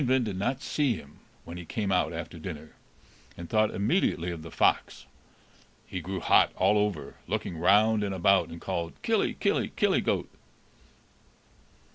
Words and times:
]Oeyvind 0.01 0.23
did 0.25 0.35
not 0.39 0.63
see 0.63 0.95
him 0.95 1.19
when 1.45 1.57
he 1.57 1.63
came 1.63 1.91
out 1.91 2.11
after 2.11 2.39
dinner, 2.39 2.71
and 3.37 3.47
thought 3.47 3.69
immediately 3.69 4.31
of 4.31 4.41
the 4.41 4.49
fox. 4.49 5.05
He 5.85 6.01
grew 6.01 6.19
hot 6.21 6.51
all 6.57 6.75
over, 6.79 7.17
looked 7.27 7.45
round 7.45 8.03
about, 8.03 8.49
and 8.49 8.59
called, 8.59 8.93
"Killy 9.03 9.35
killy 9.35 9.71
killy 9.75 10.01
goat!" 10.01 10.27